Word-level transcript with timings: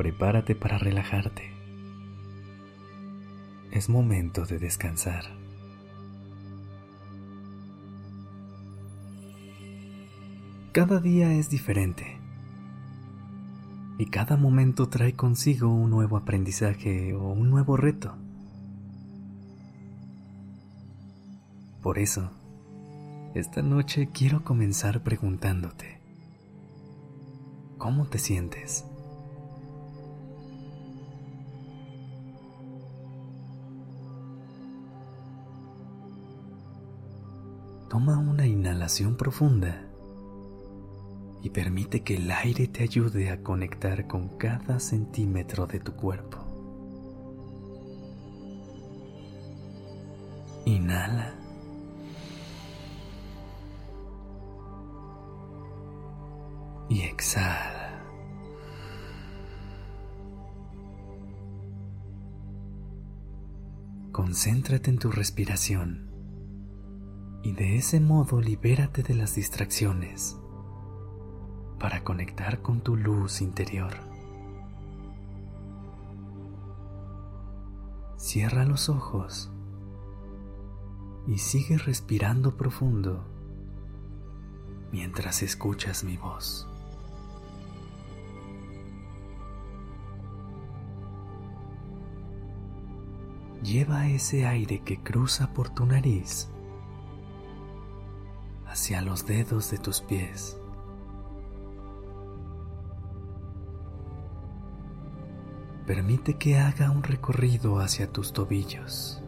Prepárate 0.00 0.54
para 0.54 0.78
relajarte. 0.78 1.52
Es 3.70 3.90
momento 3.90 4.46
de 4.46 4.58
descansar. 4.58 5.24
Cada 10.72 11.00
día 11.00 11.34
es 11.34 11.50
diferente 11.50 12.18
y 13.98 14.06
cada 14.06 14.38
momento 14.38 14.88
trae 14.88 15.12
consigo 15.12 15.68
un 15.68 15.90
nuevo 15.90 16.16
aprendizaje 16.16 17.12
o 17.14 17.32
un 17.32 17.50
nuevo 17.50 17.76
reto. 17.76 18.16
Por 21.82 21.98
eso, 21.98 22.30
esta 23.34 23.60
noche 23.60 24.08
quiero 24.10 24.44
comenzar 24.44 25.02
preguntándote, 25.02 25.98
¿cómo 27.76 28.06
te 28.06 28.18
sientes? 28.18 28.86
Toma 37.90 38.18
una 38.18 38.46
inhalación 38.46 39.16
profunda 39.16 39.84
y 41.42 41.50
permite 41.50 42.04
que 42.04 42.18
el 42.18 42.30
aire 42.30 42.68
te 42.68 42.84
ayude 42.84 43.30
a 43.30 43.42
conectar 43.42 44.06
con 44.06 44.28
cada 44.38 44.78
centímetro 44.78 45.66
de 45.66 45.80
tu 45.80 45.96
cuerpo. 45.96 46.38
Inhala. 50.66 51.34
y 56.88 57.02
exhala. 57.02 58.02
Concéntrate 64.10 64.90
en 64.90 64.98
tu 64.98 65.10
respiración 65.12 66.09
y 67.42 67.52
de 67.52 67.76
ese 67.76 68.00
modo 68.00 68.40
libérate 68.40 69.02
de 69.02 69.14
las 69.14 69.34
distracciones 69.34 70.38
para 71.78 72.04
conectar 72.04 72.60
con 72.62 72.80
tu 72.80 72.96
luz 72.96 73.40
interior. 73.40 73.94
Cierra 78.16 78.64
los 78.64 78.88
ojos 78.88 79.50
y 81.26 81.38
sigue 81.38 81.78
respirando 81.78 82.56
profundo 82.56 83.24
mientras 84.92 85.42
escuchas 85.42 86.04
mi 86.04 86.16
voz. 86.16 86.70
lleva 93.62 94.08
ese 94.08 94.46
aire 94.46 94.80
que 94.80 95.02
cruza 95.02 95.52
por 95.52 95.68
tu 95.68 95.86
nariz 95.86 96.48
hacia 98.80 99.02
los 99.02 99.26
dedos 99.26 99.70
de 99.70 99.76
tus 99.76 100.00
pies. 100.00 100.58
Permite 105.86 106.38
que 106.38 106.56
haga 106.56 106.90
un 106.90 107.02
recorrido 107.02 107.78
hacia 107.78 108.10
tus 108.10 108.32
tobillos. 108.32 109.22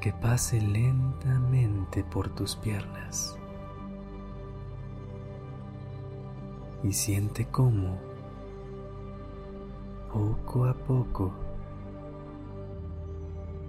Que 0.00 0.12
pase 0.12 0.60
lentamente 0.60 2.04
por 2.04 2.28
tus 2.28 2.54
piernas. 2.54 3.36
Y 6.84 6.92
siente 6.92 7.48
cómo 7.48 7.98
poco 10.12 10.66
a 10.66 10.74
poco 10.74 11.49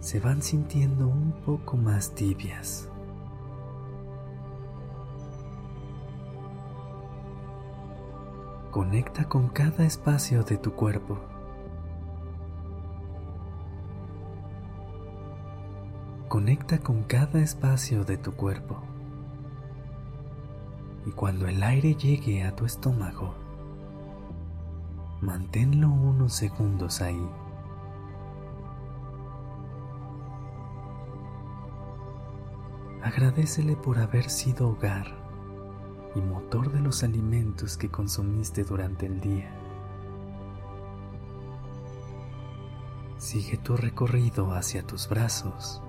se 0.02 0.20
van 0.20 0.42
sintiendo 0.42 1.08
un 1.08 1.32
poco 1.46 1.78
más 1.78 2.14
tibias. 2.14 2.90
Conecta 8.72 9.30
con 9.30 9.48
cada 9.48 9.86
espacio 9.86 10.44
de 10.44 10.58
tu 10.58 10.74
cuerpo. 10.74 11.18
Conecta 16.28 16.80
con 16.80 17.04
cada 17.04 17.40
espacio 17.40 18.04
de 18.04 18.18
tu 18.18 18.34
cuerpo. 18.34 18.82
Y 21.06 21.12
cuando 21.12 21.48
el 21.48 21.64
aire 21.64 21.96
llegue 21.96 22.44
a 22.44 22.56
tu 22.56 22.66
estómago, 22.66 23.36
Manténlo 25.22 25.88
unos 25.88 26.34
segundos 26.34 27.00
ahí. 27.00 27.30
Agradecele 33.04 33.76
por 33.76 33.98
haber 33.98 34.30
sido 34.30 34.70
hogar 34.70 35.08
y 36.14 36.22
motor 36.22 36.72
de 36.72 36.82
los 36.82 37.04
alimentos 37.04 37.76
que 37.76 37.90
consumiste 37.90 38.64
durante 38.64 39.08
el 39.08 39.20
día. 39.20 39.52
Sigue 43.18 43.58
tu 43.58 43.76
recorrido 43.76 44.54
hacia 44.54 44.86
tus 44.86 45.10
brazos, 45.10 45.82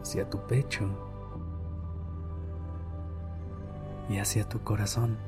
hacia 0.00 0.30
tu 0.30 0.38
pecho 0.46 0.88
y 4.08 4.16
hacia 4.16 4.48
tu 4.48 4.60
corazón. 4.60 5.18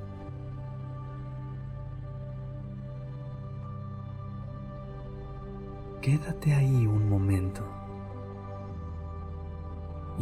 Quédate 6.00 6.54
ahí 6.54 6.86
un 6.86 7.08
momento 7.08 7.62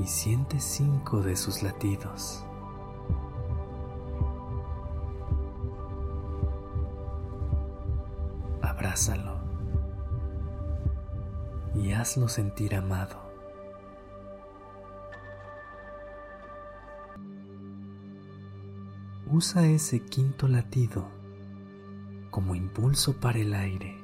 y 0.00 0.06
siente 0.06 0.58
cinco 0.60 1.20
de 1.20 1.36
sus 1.36 1.62
latidos. 1.62 2.42
Abrázalo 8.62 9.40
y 11.74 11.92
hazlo 11.92 12.28
sentir 12.28 12.74
amado. 12.74 13.30
Usa 19.30 19.66
ese 19.66 20.00
quinto 20.00 20.48
latido 20.48 21.08
como 22.30 22.54
impulso 22.54 23.20
para 23.20 23.38
el 23.38 23.54
aire 23.54 23.98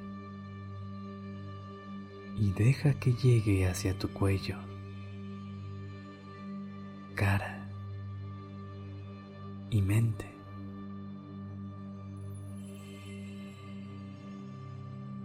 y 2.37 2.53
deja 2.53 2.95
que 2.95 3.15
llegue 3.15 3.67
hacia 3.67 3.99
tu 3.99 4.09
cuello, 4.09 4.59
cara 7.17 7.67
y 9.71 9.83
mente. 9.83 10.31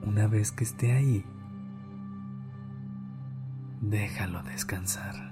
Una 0.03 0.27
vez 0.27 0.51
que 0.51 0.63
esté 0.63 0.93
ahí, 0.93 1.23
déjalo 3.81 4.41
descansar. 4.43 5.31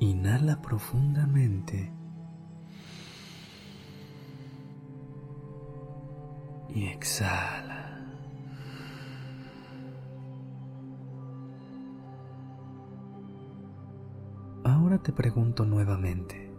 Inhala 0.00 0.60
profundamente 0.60 1.92
y 6.74 6.86
exhala. 6.86 7.61
Ahora 14.92 15.04
te 15.04 15.12
pregunto 15.14 15.64
nuevamente, 15.64 16.52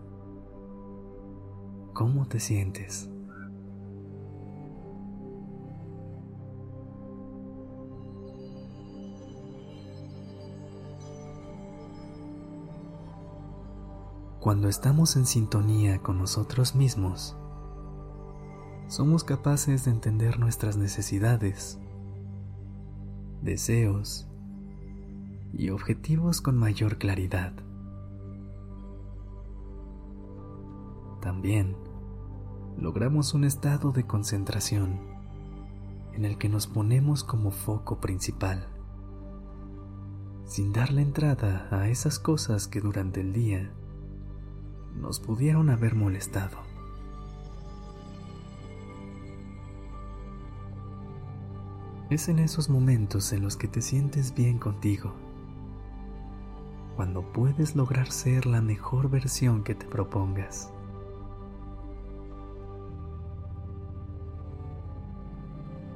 ¿cómo 1.94 2.28
te 2.28 2.40
sientes? 2.40 3.08
Cuando 14.40 14.68
estamos 14.68 15.16
en 15.16 15.28
sintonía 15.28 16.00
con 16.00 16.18
nosotros 16.18 16.74
mismos, 16.74 17.38
somos 18.88 19.24
capaces 19.24 19.86
de 19.86 19.92
entender 19.92 20.40
nuestras 20.40 20.76
necesidades, 20.76 21.78
deseos 23.44 24.28
y 25.54 25.70
objetivos 25.70 26.42
con 26.42 26.58
mayor 26.58 26.98
claridad. 26.98 27.54
También 31.24 31.78
logramos 32.78 33.34
un 33.34 33.46
estado 33.46 33.94
de 33.94 34.06
concentración 34.06 35.00
en 36.12 36.26
el 36.26 36.38
que 36.38 36.50
nos 36.50 36.68
ponemos 36.68 37.24
como 37.24 37.52
foco 37.52 38.02
principal, 38.02 38.68
sin 40.44 40.74
darle 40.74 41.02
entrada 41.02 41.70
a 41.72 41.88
esas 41.88 42.20
cosas 42.20 42.68
que 42.68 42.82
durante 42.82 43.22
el 43.22 43.32
día 43.32 43.72
nos 45.00 45.22
pudieron 45.22 45.70
haber 45.70 45.96
molestado. 45.96 46.58
Es 52.10 52.28
en 52.28 52.40
esos 52.40 52.70
momentos 52.70 53.32
en 53.32 53.44
los 53.44 53.56
que 53.56 53.70
te 53.70 53.82
sientes 53.82 54.36
bien 54.36 54.60
contigo, 54.60 55.14
cuando 56.98 57.22
puedes 57.32 57.78
lograr 57.78 58.12
ser 58.12 58.46
la 58.46 58.62
mejor 58.62 59.10
versión 59.10 59.64
que 59.64 59.74
te 59.74 59.86
propongas. 59.86 60.73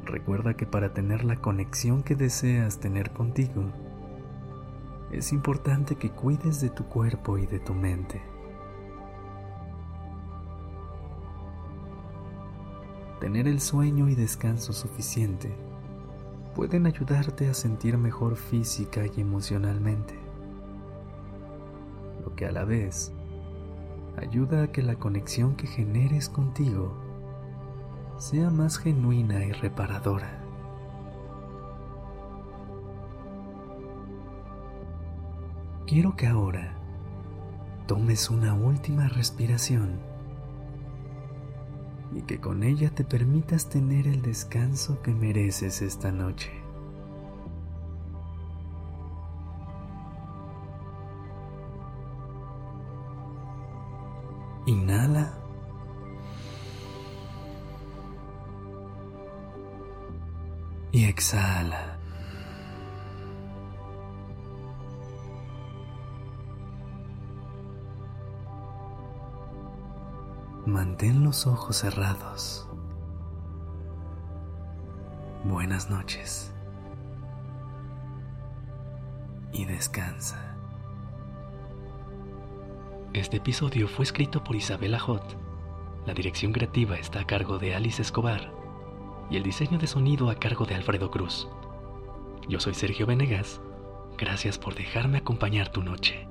Recuerda 0.08 0.56
que 0.56 0.66
para 0.66 0.94
tener 0.94 1.26
la 1.26 1.36
conexión 1.42 2.02
que 2.02 2.16
deseas 2.16 2.80
tener 2.80 3.12
contigo, 3.12 3.66
es 5.12 5.34
importante 5.34 5.98
que 5.98 6.12
cuides 6.12 6.62
de 6.62 6.70
tu 6.70 6.86
cuerpo 6.86 7.38
y 7.38 7.46
de 7.46 7.60
tu 7.60 7.74
mente. 7.74 8.22
Tener 13.20 13.50
el 13.50 13.60
sueño 13.60 14.08
y 14.08 14.16
descanso 14.16 14.72
suficiente 14.72 15.54
pueden 16.56 16.86
ayudarte 16.86 17.50
a 17.50 17.54
sentir 17.54 17.98
mejor 17.98 18.38
física 18.38 19.02
y 19.06 19.20
emocionalmente, 19.20 20.16
lo 22.24 22.34
que 22.34 22.46
a 22.46 22.52
la 22.54 22.64
vez 22.64 23.12
ayuda 24.16 24.64
a 24.64 24.72
que 24.72 24.84
la 24.84 24.96
conexión 24.96 25.58
que 25.58 25.68
generes 25.68 26.30
contigo 26.30 27.07
sea 28.18 28.50
más 28.50 28.78
genuina 28.78 29.46
y 29.46 29.52
reparadora. 29.52 30.44
Quiero 35.86 36.16
que 36.16 36.28
ahora 36.28 36.74
tomes 37.88 38.30
una 38.30 38.54
última 38.54 39.08
respiración 39.08 40.00
y 42.14 42.22
que 42.24 42.40
con 42.40 42.64
ella 42.64 42.90
te 42.90 43.04
permitas 43.04 43.70
tener 43.70 44.08
el 44.08 44.22
descanso 44.22 45.02
que 45.02 45.14
mereces 45.14 45.82
esta 45.82 46.12
noche. 46.12 46.52
Inhala 54.66 55.47
y 60.98 61.06
exhala. 61.06 62.00
Mantén 70.66 71.24
los 71.24 71.46
ojos 71.46 71.78
cerrados. 71.78 72.68
Buenas 75.44 75.92
noches. 75.92 76.52
Y 79.54 79.66
descansa. 79.66 80.58
Este 83.14 83.38
episodio 83.38 83.88
fue 83.88 84.02
escrito 84.02 84.44
por 84.44 84.56
Isabela 84.56 85.00
Hot. 85.02 85.38
La 86.08 86.16
dirección 86.16 86.54
creativa 86.54 86.98
está 86.98 87.20
a 87.20 87.28
cargo 87.28 87.60
de 87.60 87.76
Alice 87.76 88.02
Escobar 88.02 88.57
y 89.30 89.38
el 89.38 89.44
diseño 89.44 89.78
de 89.78 89.88
sonido 89.88 90.30
a 90.30 90.36
cargo 90.36 90.66
de 90.66 90.76
Alfredo 90.76 91.12
Cruz. 91.12 91.48
Yo 92.48 92.60
soy 92.60 92.74
Sergio 92.74 93.06
Venegas. 93.06 93.62
Gracias 94.18 94.58
por 94.58 94.76
dejarme 94.76 95.18
acompañar 95.18 95.70
tu 95.70 95.84
noche. 95.84 96.28